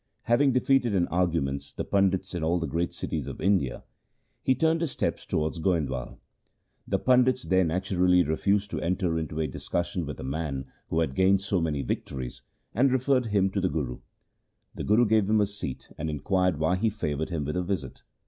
[0.23, 3.83] Having defeated in argument the pandits of all the great cities of India,
[4.41, 6.17] he turned his steps towards Goindwal.
[6.87, 11.13] The pandits there naturally refused to enter into a discussion with a man who had
[11.13, 12.41] gained so many victories,
[12.73, 13.99] and referred him to the Guru.
[14.73, 18.01] The Guru gave him a seat, and inquired why he favoured him with a visit.